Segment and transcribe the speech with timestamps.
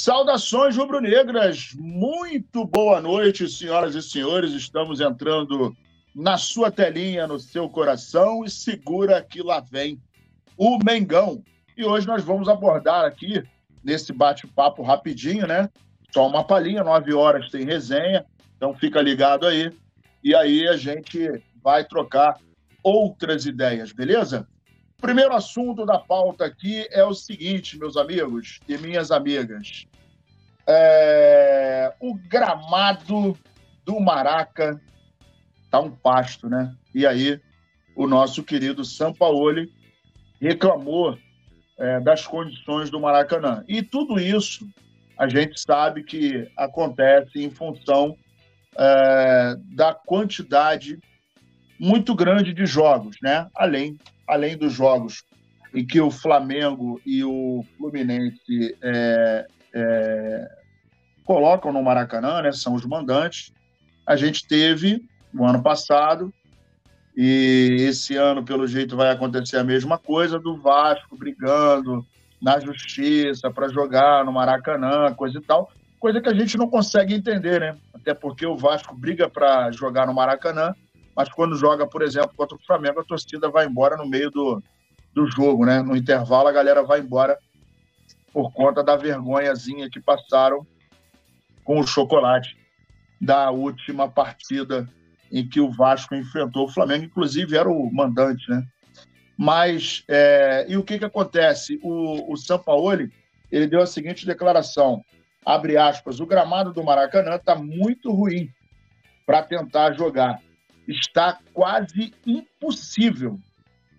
[0.00, 4.52] Saudações rubro-negras, muito boa noite, senhoras e senhores.
[4.52, 5.76] Estamos entrando
[6.14, 10.00] na sua telinha, no seu coração e segura que lá vem
[10.56, 11.42] o Mengão.
[11.76, 13.42] E hoje nós vamos abordar aqui,
[13.82, 15.68] nesse bate-papo rapidinho, né?
[16.14, 18.24] Só uma palhinha, nove horas tem resenha,
[18.56, 19.72] então fica ligado aí.
[20.22, 22.38] E aí a gente vai trocar
[22.84, 24.46] outras ideias, beleza?
[25.00, 29.86] Primeiro assunto da pauta aqui é o seguinte, meus amigos e minhas amigas.
[30.66, 31.94] É...
[32.00, 33.38] O gramado
[33.84, 34.80] do Maraca
[35.70, 36.74] tá um pasto, né?
[36.92, 37.40] E aí
[37.94, 39.72] o nosso querido Sampaoli
[40.40, 41.16] reclamou
[41.78, 43.64] é, das condições do Maracanã.
[43.68, 44.68] E tudo isso
[45.16, 48.16] a gente sabe que acontece em função
[48.76, 50.98] é, da quantidade
[51.78, 53.48] muito grande de jogos, né?
[53.54, 53.96] Além
[54.28, 55.24] além dos jogos
[55.74, 60.50] em que o Flamengo e o Fluminense é, é,
[61.24, 63.52] colocam no Maracanã, né, são os mandantes,
[64.06, 66.32] a gente teve no ano passado,
[67.16, 72.06] e esse ano, pelo jeito, vai acontecer a mesma coisa, do Vasco brigando
[72.40, 77.14] na justiça para jogar no Maracanã, coisa e tal, coisa que a gente não consegue
[77.14, 77.76] entender, né?
[77.92, 80.74] Até porque o Vasco briga para jogar no Maracanã,
[81.18, 84.62] mas quando joga, por exemplo, contra o Flamengo, a torcida vai embora no meio do,
[85.12, 85.82] do jogo, né?
[85.82, 87.36] No intervalo, a galera vai embora
[88.32, 90.64] por conta da vergonhazinha que passaram
[91.64, 92.56] com o chocolate
[93.20, 94.88] da última partida
[95.32, 98.64] em que o Vasco enfrentou o Flamengo, inclusive era o mandante, né?
[99.36, 101.80] Mas, é, e o que que acontece?
[101.82, 103.12] O, o Sampaoli,
[103.50, 105.04] ele deu a seguinte declaração,
[105.44, 108.48] abre aspas, o gramado do Maracanã está muito ruim
[109.26, 110.40] para tentar jogar
[110.88, 113.38] está quase impossível.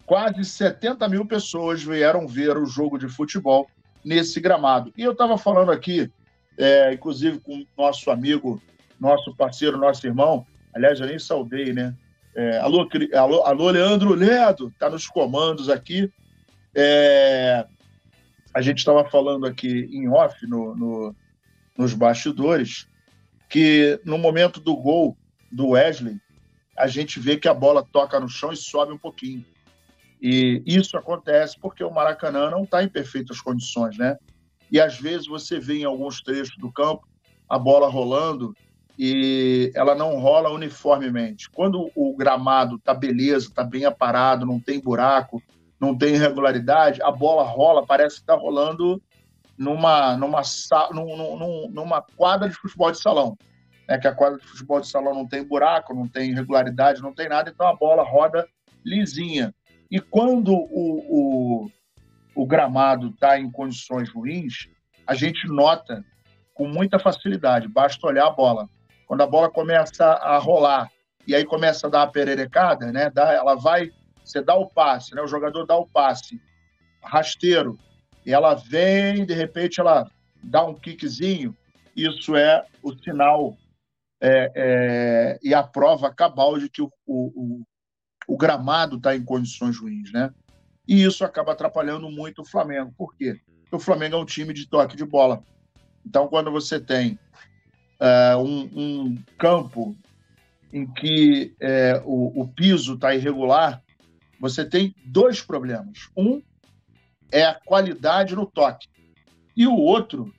[0.05, 3.69] Quase 70 mil pessoas vieram ver o jogo de futebol
[4.03, 4.91] nesse gramado.
[4.97, 6.11] E eu estava falando aqui,
[6.57, 8.59] é, inclusive com nosso amigo,
[8.99, 11.95] nosso parceiro, nosso irmão, aliás, eu nem saudei, né?
[12.35, 16.11] É, alô, alô, alô, Leandro Ledo, está nos comandos aqui.
[16.73, 17.65] É,
[18.53, 21.15] a gente estava falando aqui em off, no, no,
[21.77, 22.87] nos bastidores,
[23.47, 25.17] que no momento do gol
[25.51, 26.19] do Wesley,
[26.79, 29.45] a gente vê que a bola toca no chão e sobe um pouquinho.
[30.21, 34.17] E isso acontece porque o Maracanã não está em perfeitas condições, né?
[34.71, 37.05] E às vezes você vê em alguns trechos do campo
[37.49, 38.55] a bola rolando
[38.97, 41.49] e ela não rola uniformemente.
[41.49, 45.41] Quando o gramado está beleza, está bem aparado, não tem buraco,
[45.79, 49.01] não tem irregularidade, a bola rola, parece que está rolando
[49.57, 50.41] numa, numa,
[51.71, 53.37] numa, quadra de futebol de salão
[53.89, 57.11] né, que a quadra de futebol de salão não tem buraco, não tem irregularidade, não
[57.11, 58.47] tem nada, então a bola roda
[58.85, 59.53] lisinha.
[59.89, 61.71] E quando o, o,
[62.35, 64.69] o gramado está em condições ruins,
[65.07, 66.05] a gente nota
[66.53, 68.69] com muita facilidade, basta olhar a bola.
[69.07, 70.91] Quando a bola começa a rolar
[71.25, 73.89] e aí começa a dar a pererecada, né, dá, ela vai,
[74.23, 76.39] você dá o passe, né, o jogador dá o passe
[77.01, 77.79] rasteiro,
[78.23, 80.07] e ela vem, de repente ela
[80.43, 81.55] dá um kickzinho,
[81.95, 83.57] isso é o sinal
[84.21, 87.63] é, é, e a prova cabal de que o, o,
[88.27, 90.31] o gramado está em condições ruins, né?
[90.87, 92.93] E isso acaba atrapalhando muito o Flamengo.
[92.97, 93.39] Por quê?
[93.61, 95.43] Porque o Flamengo é um time de toque de bola.
[96.05, 97.19] Então, quando você tem
[97.99, 99.95] é, um, um, campo
[100.73, 103.81] em que é, o, o piso está irregular,
[104.39, 106.09] você tem dois problemas.
[106.17, 106.41] Um
[107.31, 108.87] é a qualidade no toque.
[109.55, 110.33] E o outro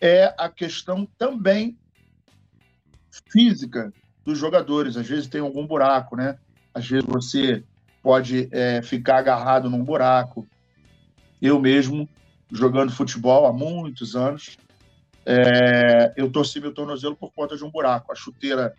[0.00, 1.78] é a questão também
[3.30, 3.92] física
[4.24, 4.96] dos jogadores.
[4.96, 6.38] Às vezes tem algum buraco, né?
[6.72, 7.62] Às vezes você
[8.02, 10.46] pode é, ficar agarrado num buraco.
[11.40, 12.08] Eu mesmo,
[12.50, 14.56] jogando futebol há muitos anos,
[15.26, 18.12] é, eu torci meu tornozelo por conta de um buraco.
[18.12, 18.74] A chuteira,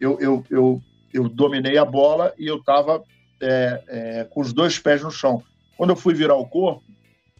[0.00, 3.02] eu, eu, eu, eu dominei a bola e eu estava
[3.40, 5.42] é, é, com os dois pés no chão.
[5.76, 6.84] Quando eu fui virar o corpo,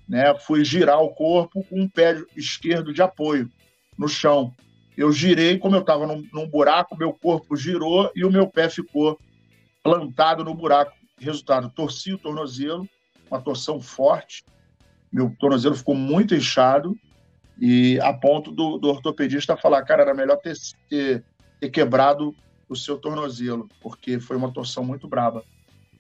[0.09, 3.51] né, fui girar o corpo com um pé esquerdo de apoio
[3.97, 4.53] no chão.
[4.97, 8.69] Eu girei, como eu estava num, num, buraco, meu corpo girou e o meu pé
[8.69, 9.19] ficou
[9.83, 10.93] plantado no buraco.
[11.19, 12.89] Resultado, torci o tornozelo,
[13.31, 14.45] uma torção forte.
[15.13, 16.97] Meu tornozelo ficou muito inchado
[17.61, 20.55] e a ponto do, do ortopedista falar, cara, era melhor ter,
[20.89, 21.25] ter,
[21.61, 22.35] ter quebrado
[22.69, 25.45] o seu tornozelo, porque foi uma torção muito braba.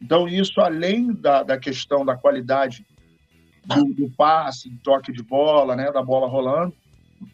[0.01, 2.85] Então, isso, além da, da questão da qualidade
[3.65, 6.75] do, do passe, do toque de bola, né, da bola rolando,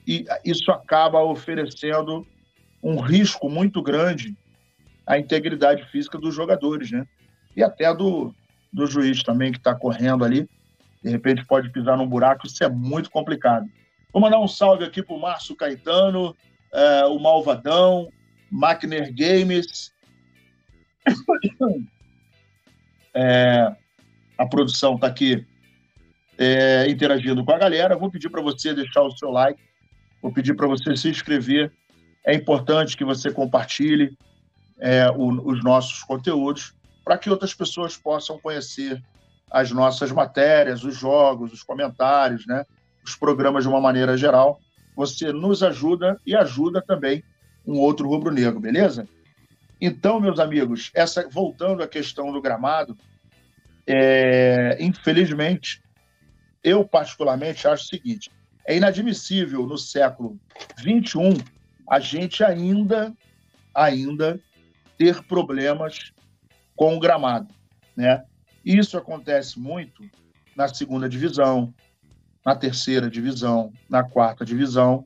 [0.07, 2.27] e isso acaba oferecendo
[2.83, 4.37] um risco muito grande
[5.07, 7.07] à integridade física dos jogadores, né?
[7.57, 8.35] E até do,
[8.73, 10.49] do juiz também que está correndo ali,
[11.03, 13.69] de repente pode pisar num buraco, isso é muito complicado.
[14.13, 16.37] Vou mandar um salve aqui para o Márcio Caetano,
[16.73, 18.11] é, o Malvadão,
[18.51, 19.93] Mackner Games.
[23.13, 23.75] É,
[24.39, 25.45] a produção está aqui
[26.39, 27.97] é, interagindo com a galera.
[27.97, 29.61] Vou pedir para você deixar o seu like,
[30.21, 31.73] vou pedir para você se inscrever.
[32.25, 34.17] É importante que você compartilhe
[34.79, 36.75] é, o, os nossos conteúdos
[37.05, 39.03] para que outras pessoas possam conhecer
[39.51, 42.65] as nossas matérias, os jogos, os comentários, né?
[43.05, 44.61] os programas de uma maneira geral.
[44.97, 47.25] Você nos ajuda e ajuda também
[47.67, 49.09] um outro rubro-negro, beleza?
[49.81, 52.97] Então, meus amigos, essa voltando à questão do gramado,
[53.87, 55.83] é, infelizmente,
[56.63, 58.31] eu particularmente acho o seguinte:
[58.67, 60.39] é inadmissível no século
[60.79, 61.35] 21
[61.89, 63.13] a gente ainda,
[63.75, 64.41] ainda
[64.97, 66.13] ter problemas
[66.77, 67.53] com o gramado,
[67.97, 68.25] né?
[68.65, 70.09] Isso acontece muito
[70.55, 71.75] na segunda divisão,
[72.47, 75.05] na terceira divisão, na quarta divisão,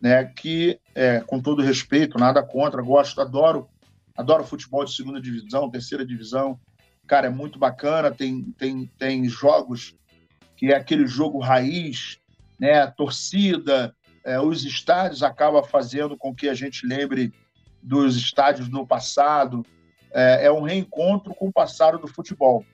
[0.00, 0.24] né?
[0.24, 3.68] Que, é, com todo respeito, nada contra, gosto, adoro,
[4.14, 6.60] adoro futebol de segunda divisão, terceira divisão.
[7.06, 8.10] Cara, é muito bacana.
[8.10, 9.96] Tem, tem, tem jogos
[10.56, 12.18] que é aquele jogo raiz,
[12.58, 12.86] né?
[12.86, 13.94] torcida,
[14.24, 17.32] é, os estádios acaba fazendo com que a gente lembre
[17.82, 19.64] dos estádios no passado.
[20.12, 22.64] É, é um reencontro com o passado do futebol.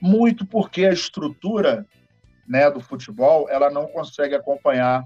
[0.00, 1.86] Muito porque a estrutura
[2.46, 5.04] né, do futebol, ela não consegue acompanhar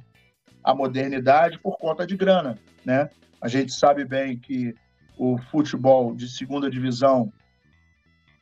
[0.64, 3.08] a modernidade por conta de grana, né?
[3.40, 4.74] A gente sabe bem que
[5.16, 7.32] o futebol de segunda divisão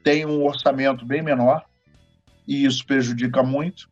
[0.03, 1.65] tem um orçamento bem menor
[2.47, 3.91] e isso prejudica muito.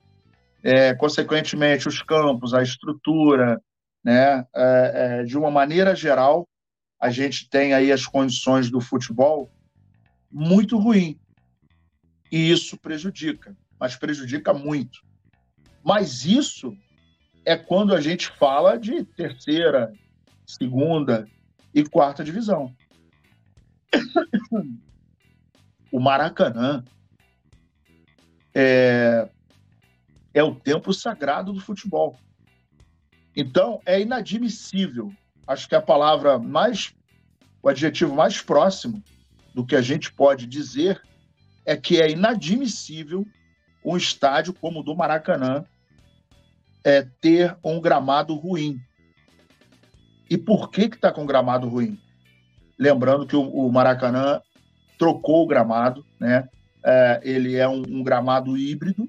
[0.62, 3.60] É, consequentemente, os campos, a estrutura,
[4.04, 4.46] né?
[4.54, 6.48] É, é, de uma maneira geral,
[7.00, 9.50] a gente tem aí as condições do futebol
[10.30, 11.18] muito ruim
[12.30, 15.00] e isso prejudica mas prejudica muito.
[15.82, 16.72] Mas isso
[17.44, 19.92] é quando a gente fala de terceira,
[20.46, 21.26] segunda
[21.74, 22.72] e quarta divisão.
[25.90, 26.82] O Maracanã
[28.54, 29.28] é,
[30.34, 32.18] é o templo sagrado do futebol.
[33.36, 35.12] Então, é inadmissível.
[35.46, 36.94] Acho que a palavra mais,
[37.62, 39.02] o adjetivo mais próximo
[39.54, 41.00] do que a gente pode dizer
[41.64, 43.26] é que é inadmissível
[43.84, 45.64] um estádio como o do Maracanã
[46.84, 48.80] é, ter um gramado ruim.
[50.28, 51.98] E por que que está com gramado ruim?
[52.78, 54.40] Lembrando que o, o Maracanã
[54.98, 56.48] trocou o gramado, né?
[56.84, 59.08] É, ele é um, um, gramado híbrido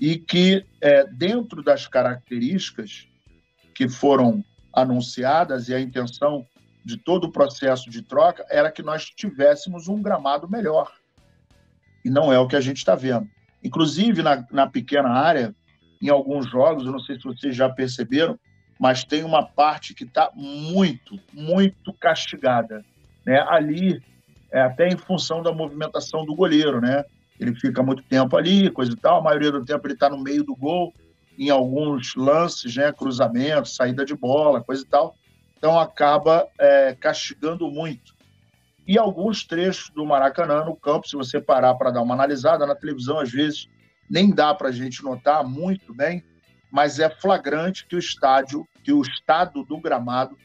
[0.00, 3.08] e que é, dentro das características
[3.74, 6.46] que foram anunciadas e a intenção
[6.84, 10.92] de todo o processo de troca era que nós tivéssemos um gramado melhor.
[12.04, 13.28] E não é o que a gente está vendo.
[13.64, 15.54] Inclusive, na, na pequena área,
[16.00, 18.38] em alguns jogos, eu não sei se vocês já perceberam,
[18.78, 22.84] mas tem uma parte que está muito, muito castigada.
[23.24, 23.40] Né?
[23.48, 24.02] Ali,
[24.52, 27.04] é, até em função da movimentação do goleiro, né?
[27.38, 29.20] Ele fica muito tempo ali, coisa e tal.
[29.20, 30.92] A maioria do tempo ele está no meio do gol,
[31.38, 32.92] em alguns lances, né?
[32.92, 35.14] Cruzamento, saída de bola, coisa e tal.
[35.56, 38.16] Então acaba é, castigando muito
[38.86, 42.74] e alguns trechos do Maracanã no campo, se você parar para dar uma analisada na
[42.74, 43.68] televisão, às vezes
[44.08, 46.22] nem dá para a gente notar muito bem,
[46.70, 50.38] mas é flagrante que o estádio, que o estado do gramado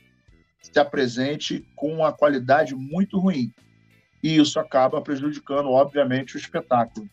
[0.60, 3.54] se apresente com uma qualidade muito ruim.
[4.24, 7.10] E isso acaba prejudicando, obviamente, o espetáculo.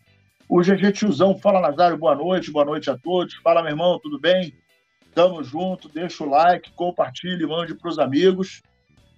[0.49, 3.35] O GG Tiozão fala, Nazário, boa noite, boa noite a todos.
[3.37, 4.55] Fala, meu irmão, tudo bem?
[5.15, 8.63] Tamo junto, deixa o like, compartilhe, mande para os amigos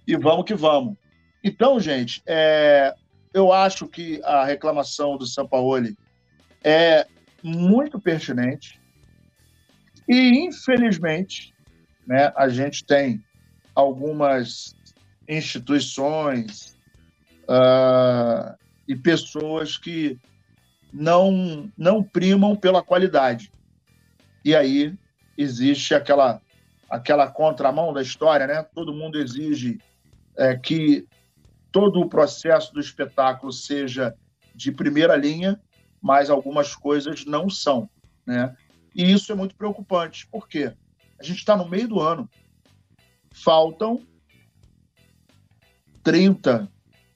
[0.07, 0.97] e vamos que vamos.
[1.43, 2.93] Então, gente, é,
[3.33, 5.97] eu acho que a reclamação do Sampaoli
[6.63, 7.07] é
[7.43, 8.79] muito pertinente
[10.07, 11.53] e, infelizmente,
[12.05, 13.23] né, a gente tem
[13.73, 14.75] algumas
[15.27, 16.77] instituições
[17.51, 18.55] uh,
[18.87, 20.17] e pessoas que
[20.93, 23.51] não, não primam pela qualidade.
[24.43, 24.97] E aí
[25.37, 26.41] existe aquela,
[26.89, 28.63] aquela contramão da história, né?
[28.73, 29.79] Todo mundo exige
[30.37, 31.07] é, que
[31.71, 34.15] todo o processo do espetáculo seja
[34.55, 35.59] de primeira linha,
[36.01, 37.89] mas algumas coisas não são,
[38.25, 38.55] né?
[38.93, 40.73] E isso é muito preocupante, porque
[41.17, 42.29] a gente está no meio do ano,
[43.31, 44.05] faltam
[46.03, 46.69] 30,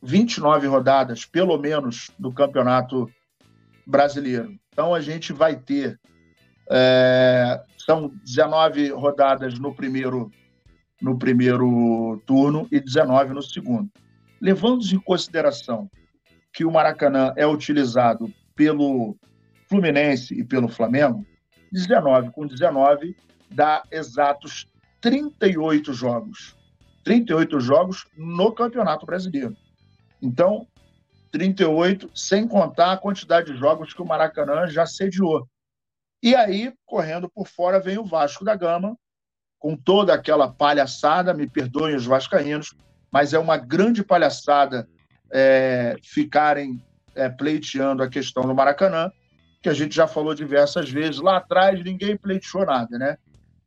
[0.06, 3.10] 29 rodadas, pelo menos, do Campeonato
[3.86, 4.58] Brasileiro.
[4.72, 6.00] Então a gente vai ter
[6.70, 10.32] é, são 19 rodadas no primeiro
[11.02, 13.90] no primeiro turno e 19 no segundo
[14.46, 15.90] levando em consideração
[16.54, 19.18] que o Maracanã é utilizado pelo
[19.68, 21.26] Fluminense e pelo Flamengo,
[21.72, 23.16] 19 com 19
[23.50, 24.68] dá exatos
[25.02, 26.56] 38 jogos.
[27.04, 29.56] 38 jogos no Campeonato Brasileiro.
[30.22, 30.68] Então,
[31.32, 35.48] 38, sem contar a quantidade de jogos que o Maracanã já sediou.
[36.24, 38.98] E aí, correndo por fora, vem o Vasco da Gama,
[39.60, 42.74] com toda aquela palhaçada, me perdoem os vascaínos,
[43.12, 44.88] mas é uma grande palhaçada
[45.32, 46.82] é, ficarem
[47.16, 49.12] é, pleiteando a questão do Maracanã,
[49.62, 51.20] que a gente já falou diversas vezes.
[51.20, 53.18] Lá atrás ninguém pleiteou nada, né?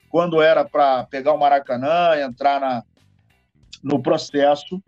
[0.08, 2.82] Quando era para pegar o Maracanã, entrar na,
[3.82, 4.82] no processo,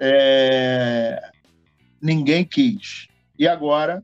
[0.00, 1.30] é,
[2.00, 3.06] ninguém quis.
[3.38, 4.02] E agora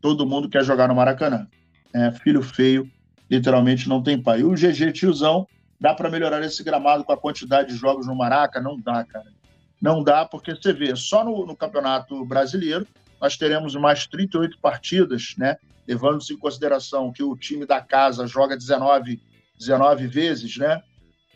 [0.00, 1.46] todo mundo quer jogar no Maracanã.
[1.94, 2.90] É, filho feio,
[3.30, 4.40] literalmente não tem pai.
[4.40, 5.46] E o GG tiozão,
[5.80, 8.60] dá para melhorar esse gramado com a quantidade de jogos no Maraca?
[8.60, 9.32] Não dá, cara.
[9.80, 12.86] Não dá, porque você vê, só no, no Campeonato Brasileiro,
[13.20, 15.56] nós teremos mais 38 partidas, né?
[15.86, 19.20] Levando-se em consideração que o time da casa joga 19,
[19.58, 20.82] 19 vezes, né?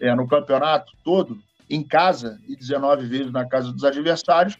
[0.00, 4.56] É, no campeonato todo, em casa, e 19 vezes na casa dos adversários,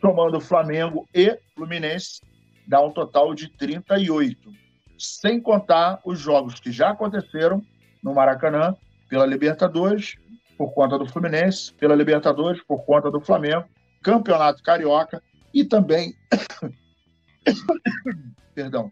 [0.00, 2.20] tomando Flamengo e Fluminense,
[2.66, 4.52] dá um total de 38.
[4.98, 7.62] Sem contar os jogos que já aconteceram
[8.02, 8.76] no Maracanã,
[9.08, 10.16] pela Libertadores,
[10.56, 13.64] por conta do Fluminense, pela Libertadores, por conta do Flamengo,
[14.02, 16.14] Campeonato Carioca e também.
[18.54, 18.90] Perdão.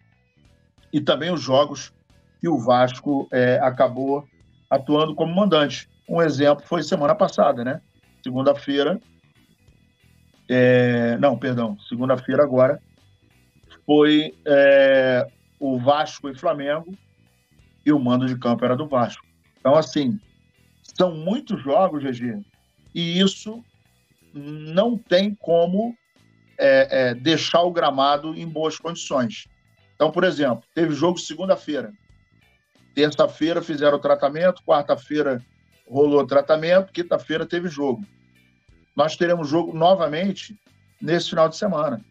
[0.93, 1.93] E também os jogos
[2.41, 4.27] que o Vasco é, acabou
[4.71, 5.89] atuando como mandante.
[6.09, 7.81] Um exemplo foi semana passada, né?
[8.23, 9.01] Segunda-feira.
[10.49, 11.17] É...
[11.19, 12.81] Não, perdão, segunda-feira agora.
[13.85, 15.27] Foi é...
[15.59, 16.97] o Vasco e Flamengo
[17.85, 19.25] e o mando de campo era do Vasco.
[19.59, 20.19] Então, assim,
[20.83, 22.45] são muitos jogos, GG,
[22.95, 23.65] e isso
[24.33, 25.97] não tem como
[26.59, 29.47] é, é, deixar o gramado em boas condições.
[29.95, 31.93] Então, por exemplo, teve jogo segunda-feira.
[32.95, 35.43] Terça-feira fizeram o tratamento, quarta-feira
[35.89, 38.05] rolou tratamento, quinta-feira teve jogo.
[38.95, 40.59] Nós teremos jogo novamente
[41.01, 42.05] nesse final de semana.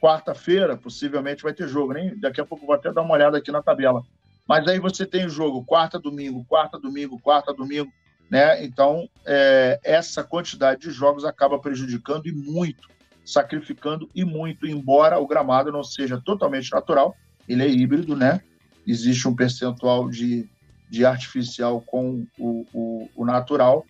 [0.00, 1.92] Quarta-feira, possivelmente, vai ter jogo.
[1.92, 4.02] Nem, daqui a pouco vou até dar uma olhada aqui na tabela.
[4.48, 7.92] Mas aí você tem jogo quarta, domingo, quarta, domingo, quarta, domingo.
[8.28, 8.64] Né?
[8.64, 12.88] Então, é, essa quantidade de jogos acaba prejudicando e muito,
[13.24, 17.14] sacrificando e muito, embora o gramado não seja totalmente natural,
[17.48, 18.40] ele é híbrido, né?
[18.86, 20.48] Existe um percentual de
[20.92, 23.86] de artificial com o, o, o natural,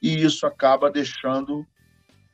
[0.00, 1.66] e isso acaba deixando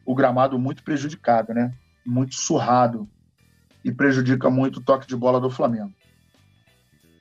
[0.04, 1.73] o gramado muito prejudicado, né?
[2.04, 3.08] muito surrado,
[3.82, 5.90] e prejudica muito o toque de bola do Flamengo.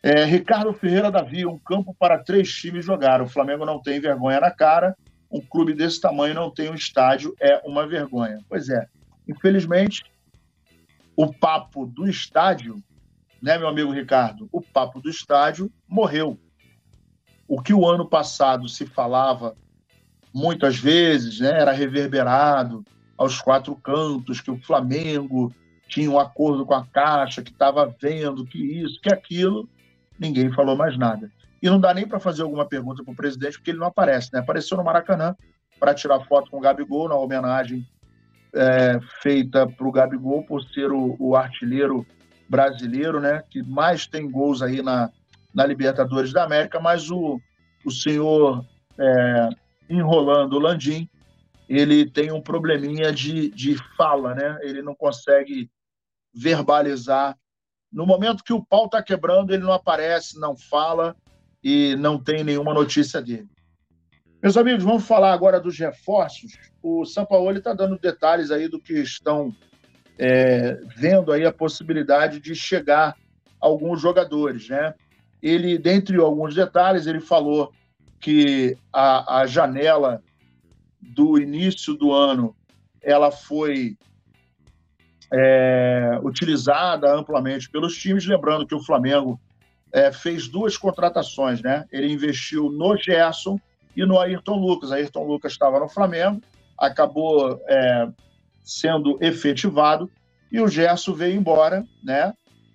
[0.01, 3.21] É, Ricardo Ferreira Davi, um campo para três times jogar.
[3.21, 4.93] O Flamengo não tem vergonha na cara.
[5.31, 8.39] Um clube desse tamanho não tem um estádio, é uma vergonha.
[8.49, 8.85] Pois é,
[9.25, 10.03] infelizmente,
[11.15, 12.83] o papo do estádio,
[13.41, 14.49] né, meu amigo Ricardo?
[14.51, 16.37] O papo do estádio morreu
[17.53, 19.55] o que o ano passado se falava
[20.33, 22.83] muitas vezes, né, era reverberado
[23.15, 25.53] aos quatro cantos, que o Flamengo
[25.87, 29.69] tinha um acordo com a Caixa, que estava vendo que isso, que aquilo,
[30.19, 31.31] ninguém falou mais nada.
[31.61, 34.33] E não dá nem para fazer alguma pergunta para o presidente, porque ele não aparece.
[34.33, 34.39] Né?
[34.39, 35.35] Apareceu no Maracanã
[35.79, 37.87] para tirar foto com o Gabigol, na homenagem
[38.51, 42.03] é, feita para o Gabigol por ser o, o, artilheiro
[42.49, 45.11] brasileiro, né, que mais tem gols aí na,
[45.53, 47.39] na Libertadores da América, mas o,
[47.85, 48.65] o senhor
[48.97, 49.49] é,
[49.89, 51.09] enrolando o Landim,
[51.69, 54.57] ele tem um probleminha de, de fala, né?
[54.61, 55.69] Ele não consegue
[56.33, 57.37] verbalizar.
[57.91, 61.15] No momento que o pau está quebrando, ele não aparece, não fala
[61.63, 63.47] e não tem nenhuma notícia dele.
[64.41, 66.57] Meus amigos, vamos falar agora dos reforços.
[66.81, 69.55] O São Paulo está dando detalhes aí do que estão
[70.17, 73.15] é, vendo aí a possibilidade de chegar
[73.59, 74.93] alguns jogadores, né?
[75.43, 77.73] Ele, dentre alguns detalhes, ele falou
[78.19, 80.23] que a, a janela
[81.01, 82.55] do início do ano
[83.01, 83.97] ela foi
[85.33, 89.37] é, utilizada amplamente pelos times, lembrando que o Flamengo
[89.91, 91.85] é, fez duas contratações, né?
[91.91, 93.59] Ele investiu no Gerson
[93.95, 94.93] e no Ayrton Lucas.
[94.93, 96.41] Ayrton Lucas estava no Flamengo,
[96.77, 98.07] acabou é,
[98.63, 100.09] sendo efetivado
[100.49, 102.33] e o Gerson veio embora, né?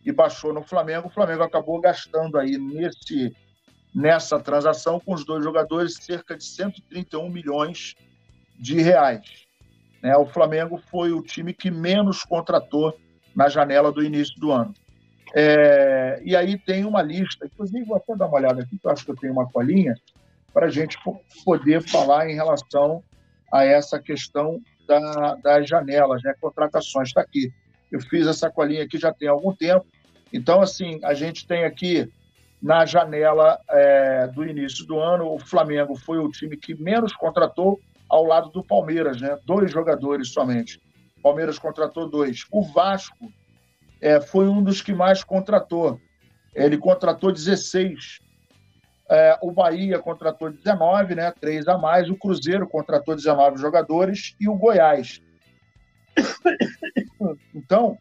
[0.08, 1.08] E baixou no Flamengo.
[1.08, 3.36] O Flamengo acabou gastando aí nesse,
[3.94, 7.94] nessa transação com os dois jogadores cerca de 131 milhões
[8.58, 9.46] de reais.
[10.02, 10.16] Né?
[10.16, 12.98] O Flamengo foi o time que menos contratou
[13.36, 14.72] na janela do início do ano.
[15.34, 18.90] É, e aí tem uma lista, inclusive vou até dar uma olhada aqui, que eu
[18.90, 19.94] acho que eu tenho uma colinha,
[20.54, 20.96] para a gente
[21.44, 23.04] poder falar em relação
[23.52, 26.32] a essa questão da, das janelas, né?
[26.40, 27.08] contratações.
[27.08, 27.52] Está aqui.
[27.92, 29.84] Eu fiz essa colinha aqui já tem algum tempo.
[30.32, 32.10] Então, assim, a gente tem aqui
[32.60, 37.80] na janela é, do início do ano, o Flamengo foi o time que menos contratou
[38.08, 39.38] ao lado do Palmeiras, né?
[39.44, 40.80] Dois jogadores somente.
[41.18, 42.44] O Palmeiras contratou dois.
[42.50, 43.30] O Vasco
[44.00, 46.00] é, foi um dos que mais contratou.
[46.54, 48.20] Ele contratou 16.
[49.10, 51.32] É, o Bahia contratou 19, né?
[51.40, 52.08] Três a mais.
[52.10, 55.20] O Cruzeiro contratou 19 jogadores e o Goiás.
[57.52, 57.98] Então,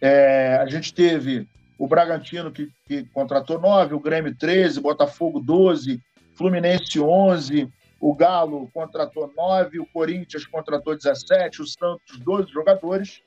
[0.00, 6.00] é, a gente teve o Bragantino, que, que contratou 9, o Grêmio 13, Botafogo 12,
[6.34, 13.22] Fluminense 11, o Galo contratou 9, o Corinthians contratou 17, o Santos 12 jogadores.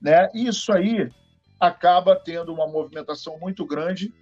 [0.00, 0.28] Né?
[0.34, 1.10] Isso aí
[1.58, 4.12] acaba tendo uma movimentação muito grande.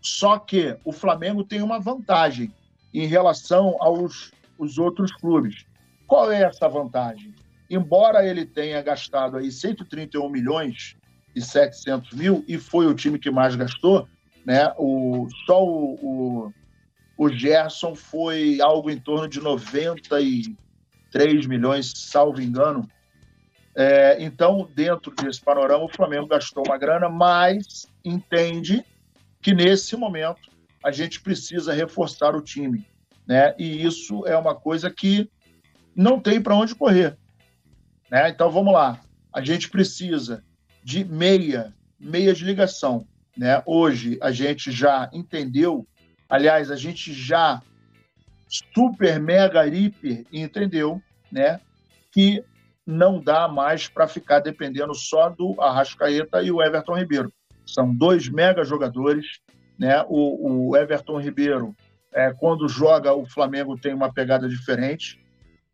[0.00, 2.54] Só que o Flamengo tem uma vantagem
[2.92, 5.64] em relação aos os outros clubes.
[6.06, 7.34] Qual é essa vantagem?
[7.70, 10.96] Embora ele tenha gastado aí 131 milhões
[11.34, 14.08] e 700 mil, e foi o time que mais gastou,
[14.44, 14.74] né?
[14.76, 16.52] O, só o, o,
[17.16, 22.90] o Gerson foi algo em torno de 93 milhões, salvo engano.
[23.76, 28.84] É, então, dentro desse panorama, o Flamengo gastou uma grana, mas entende
[29.40, 30.50] que nesse momento
[30.82, 32.84] a gente precisa reforçar o time.
[33.26, 33.54] Né?
[33.56, 35.30] E isso é uma coisa que
[35.94, 37.16] não tem para onde correr.
[38.10, 38.28] Né?
[38.28, 39.00] Então vamos lá.
[39.32, 40.42] A gente precisa
[40.82, 43.06] de meia, meia de ligação.
[43.36, 43.62] Né?
[43.64, 45.86] Hoje a gente já entendeu,
[46.28, 47.62] aliás, a gente já
[48.48, 51.00] super, mega, hiper entendeu
[51.30, 51.60] né?
[52.10, 52.44] que
[52.84, 57.32] não dá mais para ficar dependendo só do Arrascaeta e o Everton Ribeiro.
[57.64, 59.26] São dois mega jogadores.
[59.78, 60.04] Né?
[60.08, 61.74] O, o Everton Ribeiro,
[62.12, 65.24] é, quando joga, o Flamengo tem uma pegada diferente.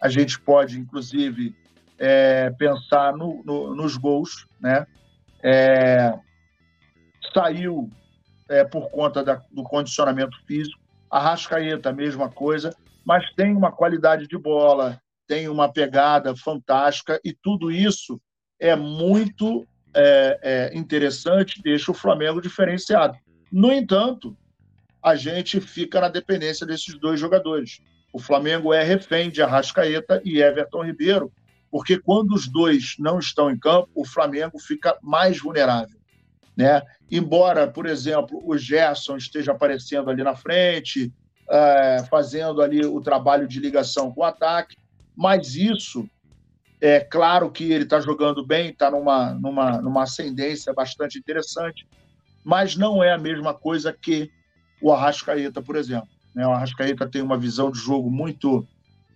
[0.00, 1.56] A gente pode, inclusive,
[1.98, 4.86] é, pensar no, no, nos gols, né?
[5.42, 6.14] É,
[7.32, 7.90] saiu
[8.48, 10.80] é, por conta da, do condicionamento físico.
[11.10, 12.74] A Rascaeta, mesma coisa,
[13.04, 18.20] mas tem uma qualidade de bola, tem uma pegada fantástica e tudo isso
[18.58, 23.16] é muito é, é, interessante, deixa o Flamengo diferenciado.
[23.50, 24.36] No entanto,
[25.02, 27.80] a gente fica na dependência desses dois jogadores.
[28.12, 31.32] O Flamengo é refém de Arrascaeta e Everton Ribeiro,
[31.70, 35.98] porque quando os dois não estão em campo, o Flamengo fica mais vulnerável.
[36.56, 36.80] Né?
[37.10, 41.12] Embora, por exemplo, o Gerson esteja aparecendo ali na frente,
[41.48, 44.76] é, fazendo ali o trabalho de ligação com o ataque,
[45.14, 46.08] mas isso
[46.80, 51.86] é claro que ele está jogando bem, está numa, numa, numa ascendência bastante interessante,
[52.44, 54.30] mas não é a mesma coisa que
[54.80, 56.08] o Arrascaeta, por exemplo.
[56.34, 56.46] Né?
[56.46, 58.66] O Arrascaeta tem uma visão de jogo muito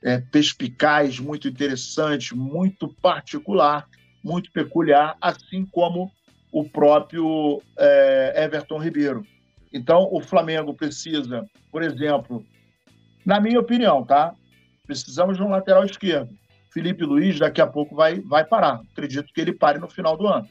[0.02, 3.86] é, perspicaz, muito interessante, muito particular,
[4.22, 6.10] muito peculiar, assim como
[6.52, 9.24] o próprio é, Everton Ribeiro.
[9.72, 12.44] Então, o Flamengo precisa, por exemplo,
[13.24, 14.34] na minha opinião, tá?
[14.86, 16.34] Precisamos de um lateral esquerdo.
[16.72, 18.80] Felipe Luiz daqui a pouco vai, vai parar.
[18.92, 20.48] Acredito que ele pare no final do ano.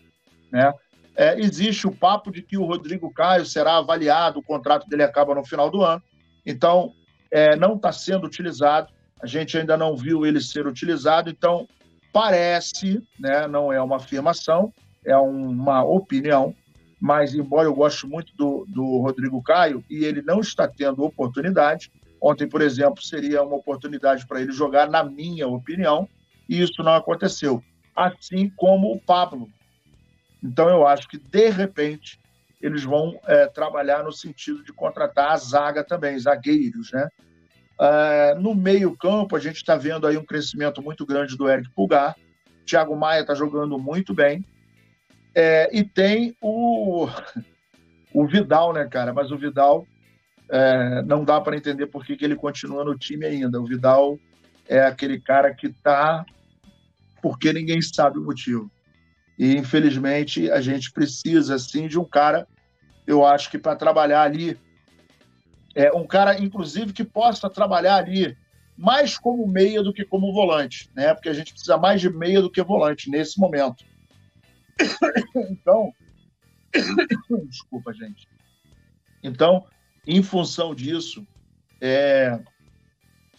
[0.52, 0.72] Né?
[1.16, 5.36] É, existe o papo de que o Rodrigo Caio será avaliado, o contrato dele acaba
[5.36, 6.02] no final do ano.
[6.46, 6.94] Então,
[7.32, 11.68] é, não está sendo utilizado a gente ainda não viu ele ser utilizado, então
[12.12, 14.74] parece, né, não é uma afirmação,
[15.06, 16.56] é uma opinião,
[17.00, 21.92] mas embora eu goste muito do, do Rodrigo Caio e ele não está tendo oportunidade,
[22.22, 26.08] ontem, por exemplo, seria uma oportunidade para ele jogar, na minha opinião,
[26.48, 27.64] e isso não aconteceu.
[27.96, 29.50] Assim como o Pablo.
[30.44, 32.20] Então eu acho que, de repente,
[32.62, 37.08] eles vão é, trabalhar no sentido de contratar a zaga também, zagueiros, né?
[37.80, 42.14] Uh, no meio-campo, a gente está vendo aí um crescimento muito grande do Eric Pulgar.
[42.66, 44.46] Thiago Maia está jogando muito bem.
[45.34, 47.08] É, e tem o,
[48.14, 49.14] o Vidal, né, cara?
[49.14, 49.88] Mas o Vidal
[50.50, 53.62] é, não dá para entender por que, que ele continua no time ainda.
[53.62, 54.20] O Vidal
[54.68, 56.26] é aquele cara que está
[57.22, 58.70] porque ninguém sabe o motivo.
[59.38, 62.46] E, infelizmente, a gente precisa, sim, de um cara,
[63.08, 64.60] eu acho que para trabalhar ali
[65.76, 68.38] é, um cara, inclusive, que possa trabalhar ali
[68.78, 71.14] mais como meia do que como volante, né?
[71.14, 73.84] Porque a gente precisa mais de meia do que volante nesse momento.
[75.52, 75.94] Então,
[77.48, 78.28] desculpa, gente.
[79.22, 79.66] Então,
[80.08, 81.28] em função disso,
[81.82, 82.40] é,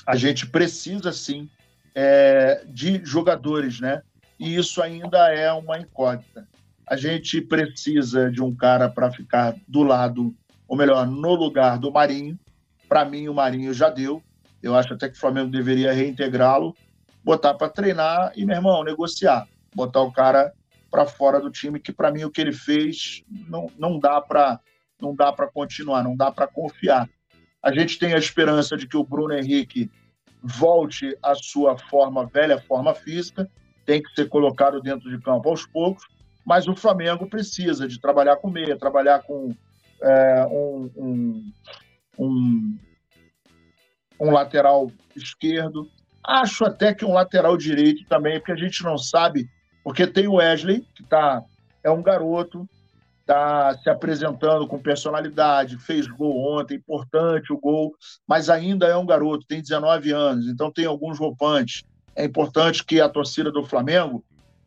[0.07, 1.49] a gente precisa sim
[1.95, 4.03] é, de jogadores, né?
[4.39, 6.47] E isso ainda é uma incógnita.
[6.87, 10.35] A gente precisa de um cara para ficar do lado
[10.71, 12.39] ou melhor, no lugar do Marinho.
[12.89, 14.23] Para mim, o Marinho já deu.
[14.63, 16.77] Eu acho até que o Flamengo deveria reintegrá-lo,
[17.25, 19.49] botar para treinar e, meu irmão, negociar.
[19.75, 20.53] Botar o cara
[20.89, 24.61] para fora do time, que para mim o que ele fez não, não dá para
[25.01, 27.09] não dá para continuar, não dá para confiar.
[27.61, 29.91] A gente tem a esperança de que o Bruno Henrique
[30.41, 33.51] volte à sua forma, velha forma física,
[33.85, 36.07] tem que ser colocado dentro de campo aos poucos,
[36.45, 39.55] mas o Flamengo precisa de trabalhar com meia, trabalhar com
[40.03, 41.53] é, um, um,
[42.19, 42.79] um,
[44.21, 45.89] um lateral esquerdo.
[46.25, 49.49] Acho até que um lateral direito também, porque a gente não sabe,
[49.83, 51.43] porque tem o Wesley, que tá,
[51.83, 52.69] é um garoto,
[53.21, 57.95] está se apresentando com personalidade, fez gol ontem, importante o gol,
[58.27, 61.85] mas ainda é um garoto, tem 19 anos, então tem alguns roupantes.
[62.15, 64.25] É importante que a torcida do Flamengo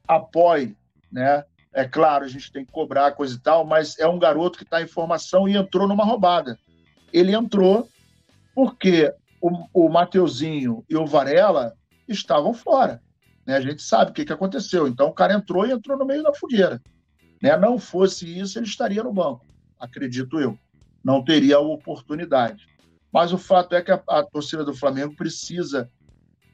[0.07, 0.75] apoie,
[1.11, 1.43] né?
[1.73, 4.63] É claro, a gente tem que cobrar coisa e tal, mas é um garoto que
[4.63, 6.57] está em formação e entrou numa roubada.
[7.11, 7.89] Ele entrou
[8.53, 11.73] porque o, o Mateuzinho e o Varela
[12.07, 13.01] estavam fora.
[13.45, 13.57] Né?
[13.57, 14.87] A gente sabe o que, que aconteceu.
[14.87, 16.81] Então o cara entrou e entrou no meio da fogueira.
[17.41, 17.57] Né?
[17.57, 19.45] Não fosse isso, ele estaria no banco,
[19.79, 20.57] acredito eu.
[21.03, 22.67] Não teria a oportunidade.
[23.11, 25.89] Mas o fato é que a, a torcida do Flamengo precisa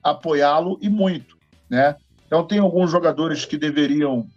[0.01, 1.37] apoiá-lo e muito.
[1.69, 1.95] Né?
[2.25, 4.27] Então, tem alguns jogadores que deveriam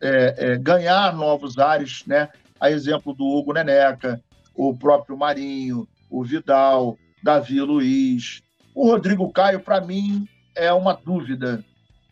[0.00, 2.28] é, é, ganhar novos ares, né?
[2.60, 4.22] a exemplo do Hugo Neneca,
[4.54, 8.42] o próprio Marinho, o Vidal, Davi Luiz.
[8.74, 11.64] O Rodrigo Caio, para mim, é uma dúvida.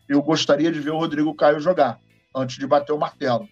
[0.07, 1.99] Eu gostaria de ver o Rodrigo Caio jogar
[2.35, 3.47] antes de bater o martelo.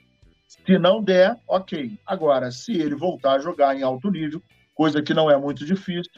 [0.47, 1.97] Se não der, ok.
[2.05, 4.41] Agora, se ele voltar a jogar em alto nível,
[4.73, 6.11] coisa que não é muito difícil,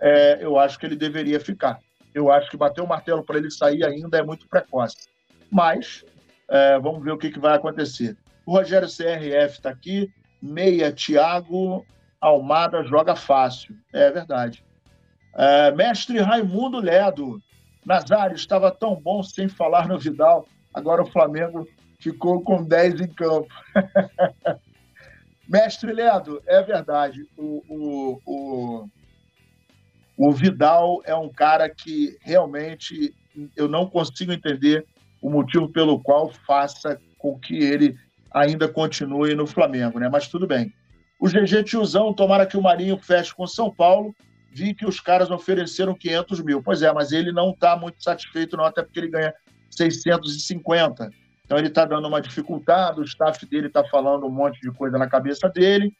[0.00, 1.78] é, eu acho que ele deveria ficar.
[2.14, 5.08] Eu acho que bater o martelo para ele sair ainda é muito precoce.
[5.50, 6.04] Mas
[6.48, 8.16] é, vamos ver o que, que vai acontecer.
[8.46, 10.10] O Rogério CRF está aqui.
[10.40, 11.84] Meia Thiago
[12.20, 13.76] Almada joga fácil.
[13.92, 14.64] É verdade.
[15.34, 17.40] É, mestre Raimundo Ledo.
[17.84, 20.46] Nazário estava tão bom sem falar no Vidal.
[20.74, 21.66] Agora o Flamengo
[21.98, 23.48] ficou com 10 em campo.
[25.48, 27.26] Mestre Leandro, é verdade.
[27.36, 28.88] O, o, o,
[30.18, 33.14] o, Vidal é um cara que realmente
[33.56, 34.86] eu não consigo entender
[35.20, 37.96] o motivo pelo qual faça com que ele
[38.30, 40.08] ainda continue no Flamengo, né?
[40.08, 40.72] Mas tudo bem.
[41.20, 44.14] O GG Tiozão, tomara que o Marinho feche com São Paulo.
[44.52, 46.62] Vi que os caras ofereceram 500 mil.
[46.62, 49.34] Pois é, mas ele não está muito satisfeito, não, até porque ele ganha
[49.70, 51.10] 650.
[51.44, 54.98] Então ele está dando uma dificuldade, o staff dele está falando um monte de coisa
[54.98, 55.92] na cabeça dele.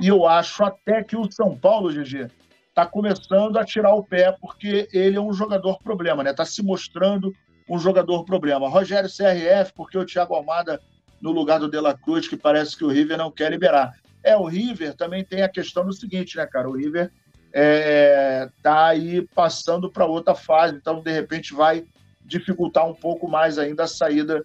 [0.00, 2.28] E eu acho até que o São Paulo, GG,
[2.68, 6.30] está começando a tirar o pé, porque ele é um jogador problema, né?
[6.30, 7.32] Está se mostrando
[7.68, 8.68] um jogador problema.
[8.68, 10.80] Rogério CRF, porque o Thiago Almada
[11.20, 13.92] no lugar do De La Cruz, que parece que o River não quer liberar.
[14.22, 16.68] É, o River também tem a questão do seguinte, né, cara?
[16.68, 17.10] O River
[17.52, 21.84] é, tá aí passando para outra fase, então de repente vai
[22.24, 24.44] dificultar um pouco mais ainda a saída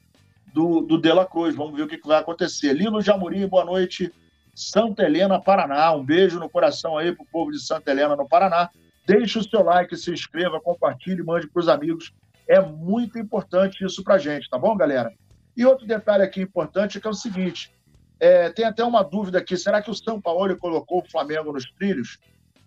[0.53, 1.55] do, do De La Cruz.
[1.55, 2.73] Vamos ver o que, que vai acontecer.
[2.73, 4.11] Lino Jamurim, boa noite.
[4.53, 5.91] Santa Helena, Paraná.
[5.93, 8.69] Um beijo no coração aí pro povo de Santa Helena, no Paraná.
[9.05, 12.13] Deixe o seu like, se inscreva, compartilhe, mande para os amigos.
[12.51, 15.13] É muito importante isso para gente, tá bom, galera?
[15.55, 17.73] E outro detalhe aqui importante é que é o seguinte:
[18.19, 21.63] é, tem até uma dúvida aqui: será que o São Paulo colocou o Flamengo nos
[21.71, 22.19] trilhos?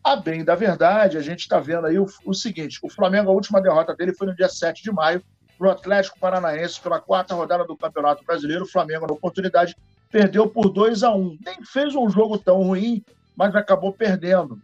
[0.02, 3.34] A bem da verdade, a gente está vendo aí o, o, seguinte: o Flamengo, a
[3.34, 5.22] última derrota dele foi no dia 7 de maio,
[5.58, 8.64] para o Atlético Paranaense pela quarta rodada do Campeonato Brasileiro.
[8.64, 9.76] O Flamengo, na oportunidade,
[10.10, 13.04] perdeu por 2 a 1 Nem fez um jogo tão ruim,
[13.36, 14.58] mas acabou perdendo.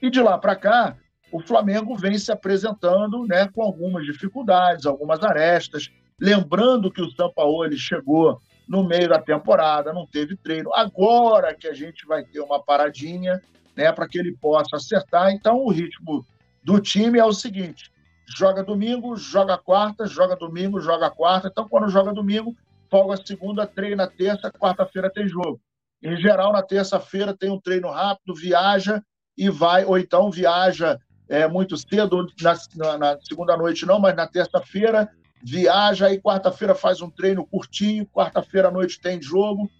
[0.00, 0.96] E de lá para cá,
[1.30, 5.90] o Flamengo vem se apresentando né, com algumas dificuldades, algumas arestas.
[6.20, 10.74] Lembrando que o Sampaoli chegou no meio da temporada, não teve treino.
[10.74, 13.40] Agora que a gente vai ter uma paradinha
[13.76, 15.30] né, para que ele possa acertar.
[15.30, 16.26] Então, o ritmo
[16.62, 17.90] do time é o seguinte:
[18.36, 21.48] joga domingo, joga quarta, joga domingo, joga quarta.
[21.48, 22.56] Então, quando joga domingo,
[22.90, 25.60] folga segunda, treina terça, quarta-feira tem jogo.
[26.02, 29.02] Em geral, na terça-feira tem um treino rápido, viaja
[29.36, 32.26] e vai, ou então viaja é, muito cedo,
[32.74, 35.08] na, na, segunda noite não, mas na terça-feira
[35.42, 39.70] viaja e quarta-feira faz um treino curtinho, quarta-feira à noite tem jogo,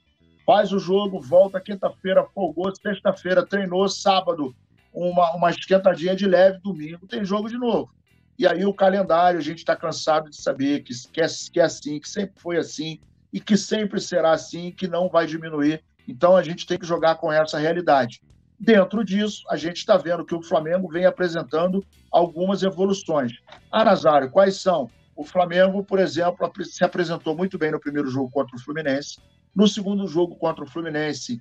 [0.46, 4.54] faz o jogo, volta quinta-feira, folgou, sexta-feira treinou, sábado
[4.92, 7.90] uma, uma esquentadinha de leve, domingo tem jogo de novo.
[8.38, 11.64] E aí o calendário, a gente está cansado de saber que, que, é, que é
[11.64, 13.00] assim, que sempre foi assim
[13.32, 15.82] e que sempre será assim, que não vai diminuir.
[16.06, 18.22] Então a gente tem que jogar com essa realidade.
[18.58, 23.32] Dentro disso, a gente está vendo que o Flamengo vem apresentando algumas evoluções.
[23.70, 24.90] Ah, Nazário, quais são?
[25.14, 29.20] O Flamengo, por exemplo, se apresentou muito bem no primeiro jogo contra o Fluminense.
[29.54, 31.40] No segundo jogo contra o Fluminense,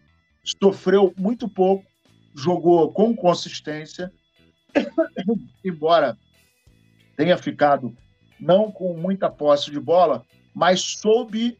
[0.61, 1.85] sofreu muito pouco,
[2.35, 4.11] jogou com consistência,
[5.65, 6.17] embora
[7.15, 7.97] tenha ficado
[8.39, 11.57] não com muita posse de bola, mas soube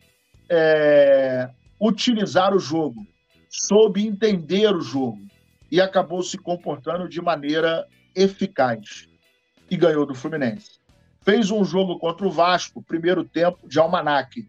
[0.48, 1.50] é,
[1.82, 3.06] utilizar o jogo.
[3.50, 5.28] soube entender o jogo
[5.72, 9.08] e acabou se comportando de maneira eficaz
[9.70, 10.80] e ganhou do Fluminense.
[11.22, 14.48] Fez um jogo contra o Vasco, primeiro tempo de almanaque.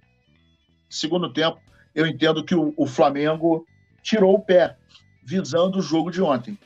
[0.89, 1.61] Segundo tempo,
[1.95, 3.67] eu entendo que o, o Flamengo
[4.03, 4.77] tirou o pé,
[5.25, 6.57] visando o jogo de ontem.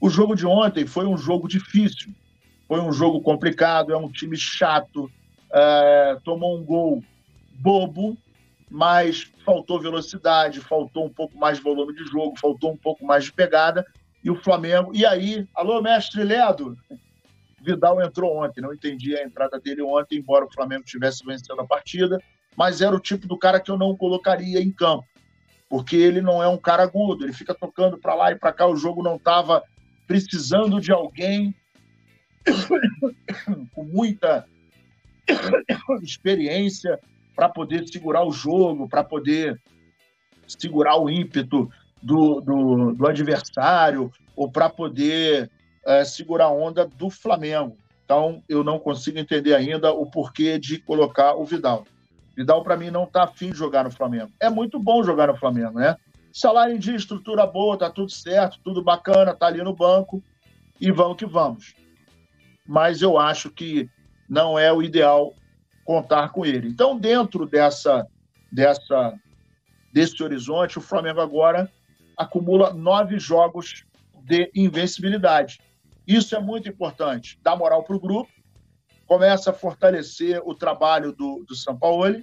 [0.00, 2.14] O jogo de ontem foi um jogo difícil,
[2.66, 5.10] foi um jogo complicado, é um time chato,
[5.52, 7.02] é, tomou um gol
[7.54, 8.16] bobo,
[8.70, 13.24] mas faltou velocidade, faltou um pouco mais de volume de jogo, faltou um pouco mais
[13.24, 13.86] de pegada.
[14.22, 14.90] E o Flamengo.
[14.94, 16.76] E aí, alô, mestre Ledo?
[17.60, 21.66] Vidal entrou ontem, não entendi a entrada dele ontem, embora o Flamengo tivesse vencendo a
[21.66, 22.20] partida,
[22.56, 25.06] mas era o tipo do cara que eu não colocaria em campo,
[25.68, 28.66] porque ele não é um cara agudo, ele fica tocando para lá e para cá,
[28.66, 29.62] o jogo não estava
[30.06, 31.54] precisando de alguém
[33.74, 34.46] com muita
[36.02, 36.98] experiência
[37.38, 39.62] para poder segurar o jogo, para poder
[40.48, 41.70] segurar o ímpeto
[42.02, 45.48] do, do, do adversário ou para poder
[45.86, 47.76] é, segurar a onda do Flamengo.
[48.04, 51.86] Então, eu não consigo entender ainda o porquê de colocar o Vidal.
[52.36, 54.32] Vidal, para mim, não está afim de jogar no Flamengo.
[54.40, 55.94] É muito bom jogar no Flamengo, né?
[56.32, 60.20] Salário em dia, estrutura boa, tá tudo certo, tudo bacana, tá ali no banco
[60.80, 61.72] e vamos que vamos.
[62.66, 63.88] Mas eu acho que
[64.28, 65.32] não é o ideal
[65.88, 66.68] contar com ele.
[66.68, 68.06] Então, dentro dessa,
[68.52, 69.18] dessa
[69.90, 71.72] desse horizonte, o Flamengo agora
[72.14, 73.86] acumula nove jogos
[74.22, 75.58] de invencibilidade.
[76.06, 77.40] Isso é muito importante.
[77.42, 78.30] Dá moral para o grupo,
[79.06, 82.22] começa a fortalecer o trabalho do, do São Paulo,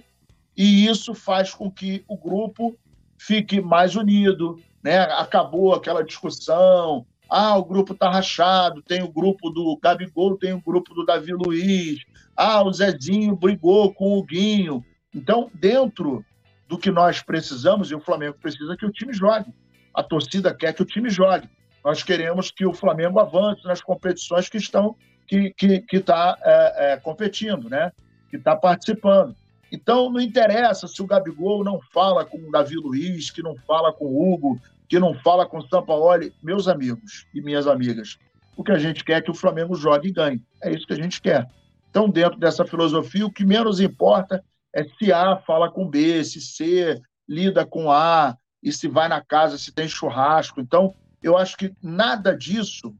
[0.56, 2.78] e isso faz com que o grupo
[3.18, 4.62] fique mais unido.
[4.80, 5.00] Né?
[5.00, 10.62] Acabou aquela discussão ah, o grupo está rachado, tem o grupo do Gabigol, tem o
[10.62, 12.04] grupo do Davi Luiz.
[12.36, 14.84] Ah, o Zezinho brigou com o Guinho.
[15.14, 16.24] Então, dentro
[16.68, 19.52] do que nós precisamos, e o Flamengo precisa que o time jogue.
[19.94, 21.48] A torcida quer que o time jogue.
[21.84, 26.96] Nós queremos que o Flamengo avance nas competições que estão que que está é, é,
[26.98, 27.90] competindo, né?
[28.30, 29.34] Que está participando.
[29.72, 33.92] Então, não interessa se o Gabigol não fala com o Davi Luiz, que não fala
[33.92, 38.18] com o Hugo, que não fala com o Sampaoli, meus amigos e minhas amigas,
[38.56, 40.42] o que a gente quer é que o Flamengo jogue e ganhe.
[40.62, 41.46] É isso que a gente quer.
[41.90, 44.42] Então, dentro dessa filosofia, o que menos importa
[44.74, 49.20] é se A fala com B, se C lida com A, e se vai na
[49.20, 50.60] casa, se tem churrasco.
[50.60, 52.94] Então, eu acho que nada disso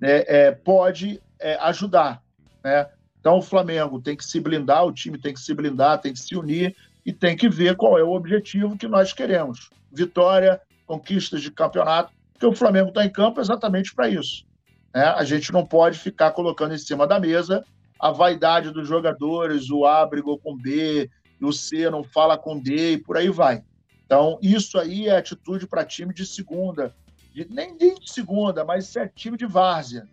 [0.00, 2.22] né, é, pode é, ajudar.
[2.64, 2.88] Né?
[3.20, 6.18] Então, o Flamengo tem que se blindar, o time tem que se blindar, tem que
[6.18, 6.74] se unir
[7.04, 9.68] e tem que ver qual é o objetivo que nós queremos.
[9.92, 14.46] Vitória, conquistas de campeonato, porque o Flamengo está em campo exatamente para isso.
[14.94, 15.04] Né?
[15.04, 17.64] A gente não pode ficar colocando em cima da mesa
[17.98, 22.92] a vaidade dos jogadores, o A brigou com B, o C não fala com D
[22.92, 23.62] e por aí vai.
[24.04, 26.94] Então, isso aí é atitude para time de segunda,
[27.34, 30.06] de, nem de segunda, mas é time de várzea,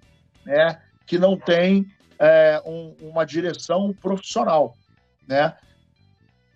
[0.45, 0.81] né?
[1.05, 1.85] que não tem
[2.17, 4.75] é, um, uma direção profissional.
[5.27, 5.55] Né?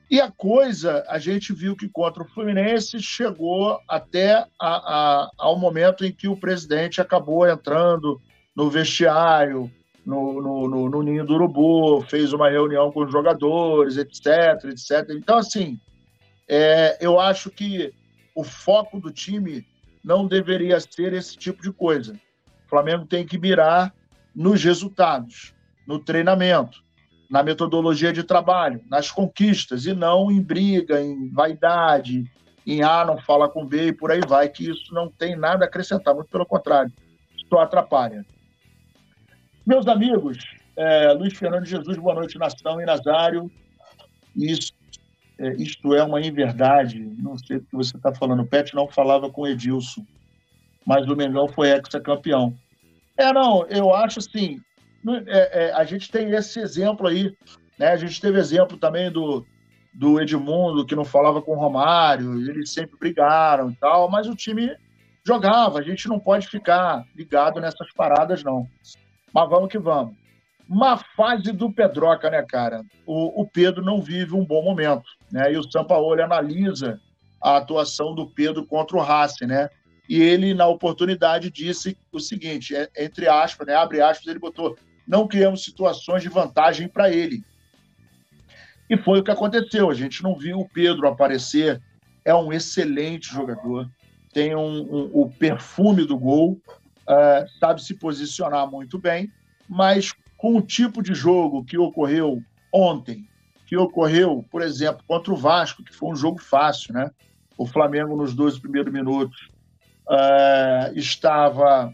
[0.09, 5.59] E a coisa, a gente viu que contra o Fluminense chegou até a, a, ao
[5.59, 8.21] momento em que o presidente acabou entrando
[8.55, 9.69] no vestiário,
[10.05, 15.09] no, no, no, no, Ninho do Urubu, fez uma reunião com os jogadores, etc, etc.
[15.09, 15.77] Então, assim,
[16.47, 17.93] é, eu acho que
[18.33, 19.67] o foco do time
[20.01, 22.13] não deveria ser esse tipo de coisa.
[22.65, 23.93] O Flamengo tem que mirar
[24.33, 25.53] nos resultados,
[25.85, 26.86] no treinamento
[27.29, 32.25] na metodologia de trabalho, nas conquistas, e não em briga, em vaidade,
[32.65, 35.65] em A não fala com B e por aí vai, que isso não tem nada
[35.65, 36.91] a acrescentar, muito pelo contrário,
[37.49, 38.25] só atrapalha.
[39.65, 40.37] Meus amigos,
[40.75, 43.51] é, Luiz Fernando Jesus, boa noite, nação e Nazário.
[44.35, 44.71] Isso,
[45.39, 48.43] é, isto é uma inverdade, não sei o que você está falando.
[48.43, 50.05] O Pet não falava com Edilson,
[50.85, 52.55] mas o Mengão foi ex-campeão.
[53.17, 54.61] É, não, eu acho assim,
[55.27, 57.35] é, é, a gente tem esse exemplo aí,
[57.77, 57.89] né?
[57.89, 59.45] A gente teve exemplo também do,
[59.93, 64.35] do Edmundo, que não falava com o Romário, eles sempre brigaram e tal, mas o
[64.35, 64.75] time
[65.25, 68.67] jogava, a gente não pode ficar ligado nessas paradas, não.
[69.33, 70.15] Mas vamos que vamos.
[70.69, 72.83] Uma fase do Pedroca, né, cara?
[73.05, 75.51] O, o Pedro não vive um bom momento, né?
[75.53, 76.99] E o Sampaoli analisa
[77.41, 79.69] a atuação do Pedro contra o Racing, né?
[80.09, 84.77] E ele, na oportunidade, disse o seguinte, é, entre aspas, né, abre aspas, ele botou
[85.07, 87.43] não criamos situações de vantagem para ele.
[88.89, 89.89] E foi o que aconteceu.
[89.89, 91.81] A gente não viu o Pedro aparecer.
[92.23, 93.89] É um excelente jogador,
[94.33, 96.59] tem um, um, o perfume do gol,
[97.07, 99.31] uh, sabe se posicionar muito bem,
[99.67, 103.27] mas com o tipo de jogo que ocorreu ontem,
[103.65, 107.09] que ocorreu, por exemplo, contra o Vasco, que foi um jogo fácil, né?
[107.57, 109.49] O Flamengo, nos dois primeiros minutos,
[110.07, 111.93] uh, estava.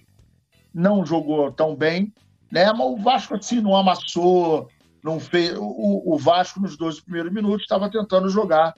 [0.74, 2.12] não jogou tão bem,
[2.54, 2.72] né?
[2.72, 4.70] mas o Vasco assim não amassou,
[5.04, 5.58] não fez.
[5.58, 8.76] O, o Vasco, nos dois primeiros minutos, estava tentando jogar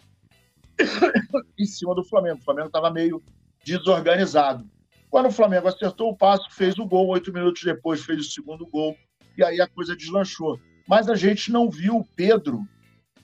[1.60, 2.40] em cima do Flamengo.
[2.40, 3.22] O Flamengo estava meio
[3.66, 4.66] desorganizado.
[5.10, 8.66] Quando o Flamengo acertou o passo, fez o gol, oito minutos depois fez o segundo
[8.66, 8.96] gol,
[9.38, 10.58] e aí a coisa deslanchou.
[10.88, 12.66] Mas a gente não viu o Pedro,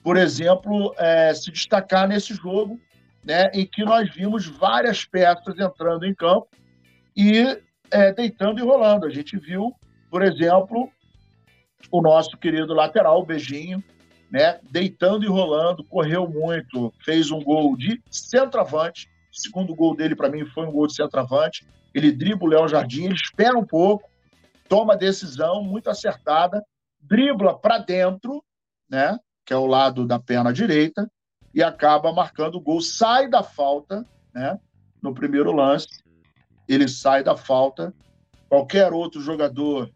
[0.02, 2.78] por exemplo, é, se destacar nesse jogo,
[3.24, 6.48] né, em que nós vimos várias peças entrando em campo
[7.16, 7.58] e
[7.90, 9.06] é, deitando e rolando.
[9.06, 9.74] A gente viu,
[10.12, 10.90] por exemplo,
[11.90, 13.82] o nosso querido lateral, o Beijinho,
[14.30, 19.08] né, deitando e rolando, correu muito, fez um gol de centroavante.
[19.32, 21.66] O segundo gol dele, para mim, foi um gol de centroavante.
[21.94, 24.06] Ele dribla o Léo Jardim, ele espera um pouco,
[24.68, 26.62] toma decisão muito acertada,
[27.00, 28.44] dribla para dentro,
[28.90, 31.10] né, que é o lado da perna direita,
[31.54, 32.82] e acaba marcando o gol.
[32.82, 34.60] Sai da falta, né,
[35.02, 36.04] no primeiro lance,
[36.68, 37.94] ele sai da falta.
[38.46, 39.90] Qualquer outro jogador,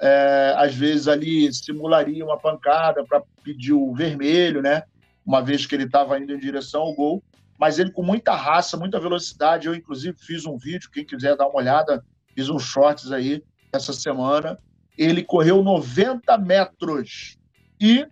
[0.00, 4.82] é, às vezes ali simularia uma pancada para pedir o vermelho, né,
[5.24, 7.22] uma vez que ele estava indo em direção ao gol.
[7.58, 9.66] Mas ele com muita raça, muita velocidade.
[9.66, 12.04] Eu, inclusive, fiz um vídeo, quem quiser dar uma olhada,
[12.34, 14.58] fiz uns shorts aí essa semana.
[14.96, 17.38] Ele correu 90 metros
[17.80, 18.06] e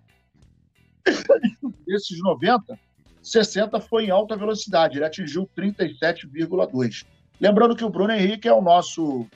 [1.86, 2.78] desses 90,
[3.22, 7.04] 60 foi em alta velocidade, ele atingiu 37,2.
[7.40, 9.26] Lembrando que o Bruno Henrique é o nosso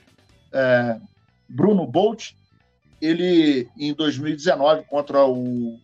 [0.52, 0.98] é,
[1.48, 2.32] Bruno Bolt,
[3.00, 5.78] ele em 2019 contra o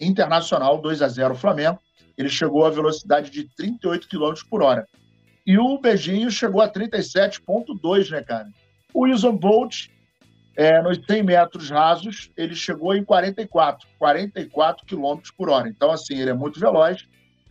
[0.00, 1.78] Internacional 2 a 0 Flamengo,
[2.16, 4.86] ele chegou a velocidade de 38 km por hora.
[5.46, 8.48] E o Beijinho chegou a 37,2, né, cara?
[8.94, 9.88] O Usain Bolt
[10.56, 15.68] é, nos 100 metros rasos, ele chegou em 44, 44 km por hora.
[15.68, 17.06] Então, assim, ele é muito veloz,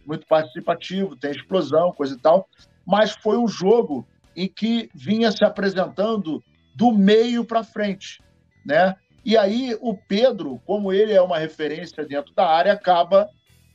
[0.05, 2.47] muito participativo, tem explosão, coisa e tal,
[2.85, 6.43] mas foi um jogo em que vinha se apresentando
[6.75, 8.21] do meio para frente,
[8.65, 8.95] né?
[9.23, 13.29] E aí o Pedro, como ele é uma referência dentro da área, acaba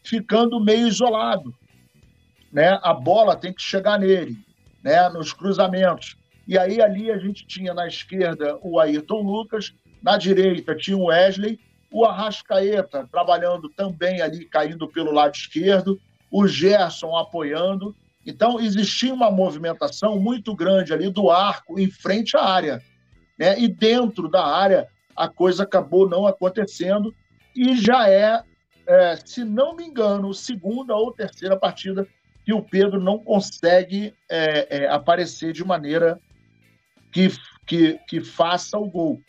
[0.05, 1.55] ficando meio isolado,
[2.53, 2.79] né?
[2.83, 4.37] A bola tem que chegar nele,
[4.83, 5.09] né?
[5.09, 6.17] Nos cruzamentos.
[6.47, 9.73] E aí ali a gente tinha na esquerda o Ayrton Lucas,
[10.03, 11.59] na direita tinha o Wesley,
[11.91, 17.95] o Arrascaeta trabalhando também ali, caindo pelo lado esquerdo, o Gerson apoiando.
[18.25, 22.83] Então existia uma movimentação muito grande ali do arco em frente à área.
[23.39, 23.59] Né?
[23.59, 27.15] E dentro da área a coisa acabou não acontecendo
[27.55, 28.43] e já é,
[28.87, 32.07] é se não me engano, segunda ou terceira partida
[32.45, 36.21] que o Pedro não consegue é, é, aparecer de maneira
[37.11, 37.29] que,
[37.67, 39.21] que, que faça o gol.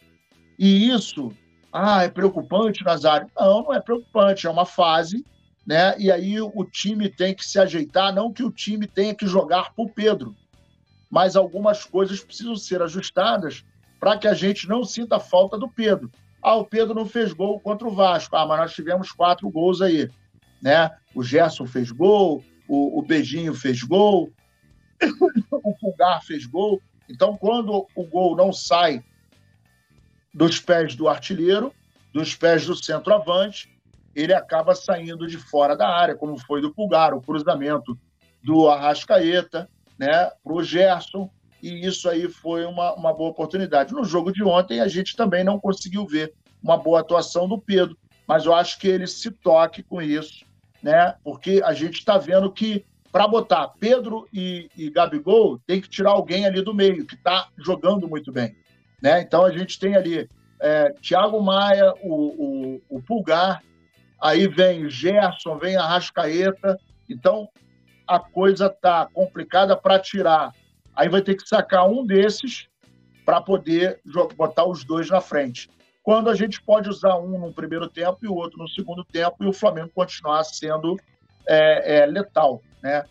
[0.60, 1.32] E isso,
[1.72, 3.30] ah, é preocupante, Nazário?
[3.36, 5.26] Não, não é preocupante, é uma fase,
[5.66, 5.96] né?
[5.98, 9.74] E aí o time tem que se ajeitar, não que o time tenha que jogar
[9.74, 10.36] para o Pedro,
[11.10, 13.64] mas algumas coisas precisam ser ajustadas
[14.00, 16.12] para que a gente não sinta falta do Pedro.
[16.42, 18.36] Ah, o Pedro não fez gol contra o Vasco.
[18.36, 20.10] Ah, mas nós tivemos quatro gols aí,
[20.62, 20.92] né?
[21.14, 24.32] O Gerson fez gol, o, o Beijinho fez gol,
[25.52, 26.82] o Pulgar fez gol.
[27.10, 29.04] Então, quando o gol não sai
[30.34, 31.74] dos pés do artilheiro,
[32.14, 33.76] dos pés do centroavante,
[34.16, 37.98] ele acaba saindo de fora da área, como foi do Pulgar, o cruzamento
[38.44, 41.30] do Arrascaeta, né, para o Gerson,
[41.62, 43.94] e isso aí foi uma, uma boa oportunidade.
[43.94, 47.98] No jogo de ontem, a gente também não conseguiu ver uma boa atuação do Pedro,
[48.28, 50.46] mas eu acho que ele se toque com isso,
[50.82, 55.90] né, porque a gente está vendo que para botar Pedro e, e Gabigol, tem que
[55.90, 58.56] tirar alguém ali do meio, que está jogando muito bem.
[59.02, 59.22] Né?
[59.22, 63.64] Então a gente tem ali é, Thiago Maia, o, o, o Pulgar,
[64.22, 66.78] aí vem Gerson, vem a Rascaeta.
[67.10, 67.50] Então
[68.08, 70.54] a coisa tá complicada para tirar.
[70.98, 72.68] Aí vai ter que sacar um desses
[73.26, 74.02] para poder
[74.36, 75.70] botar os dois na frente.
[76.04, 79.44] Quando a gente pode usar um no primeiro tempo e o outro no segundo tempo
[79.44, 80.98] e o Flamengo continuar sendo
[81.48, 83.04] é, é, letal né?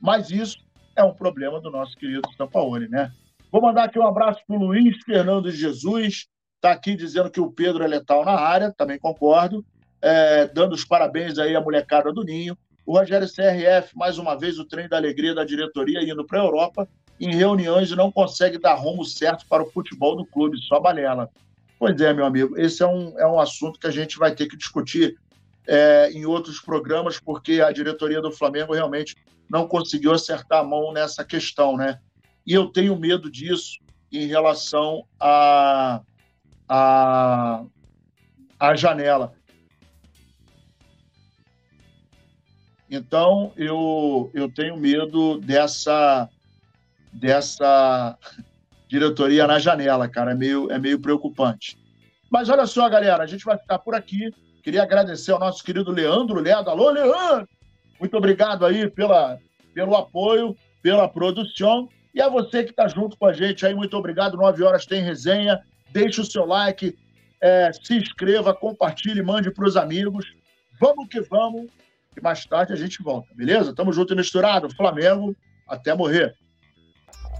[0.00, 0.58] Mas isso
[0.94, 3.12] é um problema do nosso querido Sampaoli, né?
[3.50, 7.50] Vou mandar aqui um abraço para o Luiz Fernando Jesus, está aqui dizendo que o
[7.50, 9.64] Pedro é letal na área, também concordo,
[10.02, 12.56] é, dando os parabéns aí à molecada do Ninho.
[12.84, 16.44] O Rogério CRF, mais uma vez, o trem da alegria da diretoria indo para a
[16.44, 16.88] Europa,
[17.20, 21.30] em reuniões e não consegue dar rumo certo para o futebol do clube, só balela.
[21.78, 24.46] Pois é, meu amigo, esse é um, é um assunto que a gente vai ter
[24.46, 25.18] que discutir
[25.66, 29.14] é, em outros programas, porque a diretoria do Flamengo realmente
[29.48, 32.00] não conseguiu acertar a mão nessa questão, né?
[32.46, 33.78] E eu tenho medo disso
[34.12, 36.00] em relação à
[36.68, 37.62] a,
[38.60, 39.34] a, a, janela.
[42.88, 46.28] Então, eu, eu tenho medo dessa,
[47.18, 48.16] dessa
[48.88, 50.32] diretoria na janela, cara.
[50.32, 51.76] É meio, é meio preocupante.
[52.30, 54.30] Mas olha só, galera, a gente vai ficar por aqui.
[54.62, 56.70] Queria agradecer ao nosso querido Leandro Ledo.
[56.70, 57.48] Alô, Leandro!
[58.00, 59.38] Muito obrigado aí pela,
[59.72, 61.88] pelo apoio, pela produção.
[62.14, 64.36] E a você que está junto com a gente aí, muito obrigado.
[64.36, 65.60] Nove horas tem resenha.
[65.92, 66.96] Deixe o seu like,
[67.40, 70.26] é, se inscreva, compartilhe, mande para os amigos.
[70.80, 71.70] Vamos que vamos.
[72.16, 73.74] E mais tarde a gente volta, beleza?
[73.74, 74.74] Tamo junto e misturado.
[74.74, 75.36] Flamengo,
[75.68, 76.34] até morrer.